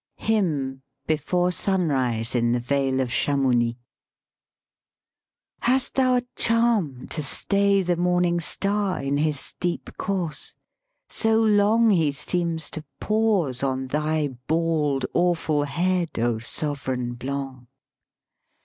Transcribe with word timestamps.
132 0.15 0.33
LYRIC 0.33 0.33
POETRY 0.33 0.79
HYMN 0.79 0.81
BEFORE 1.21 1.51
SUNRISE, 1.51 2.33
IN 2.33 2.51
THE 2.53 2.59
VALE 2.59 2.99
OF 3.01 3.09
CHAMOUNI" 3.11 3.77
Hast 5.59 5.93
them 5.93 6.15
a 6.15 6.21
charm 6.35 7.07
to 7.09 7.21
stay 7.21 7.83
the 7.83 7.95
morning 7.97 8.39
star 8.39 8.99
In 8.99 9.17
his 9.17 9.39
steep 9.39 9.95
course? 9.99 10.55
So 11.07 11.39
long 11.43 11.91
he 11.91 12.11
seems 12.11 12.71
to 12.71 12.83
pause 12.99 13.61
On 13.61 13.85
thy 13.89 14.29
bald 14.47 15.05
awful 15.13 15.65
head, 15.65 16.17
O 16.17 16.39
sovran 16.39 17.13
Blanc! 17.13 17.67